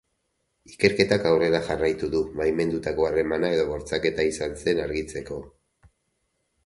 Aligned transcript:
Ikerketak 0.75 1.25
aurrera 1.31 1.59
jarraitu 1.67 2.09
du, 2.15 2.21
baimendutako 2.39 3.07
harremana 3.09 3.53
edo 3.59 3.67
bortxaketa 3.75 4.27
izan 4.33 4.57
zen 4.65 4.83
argitzeko. 4.87 5.39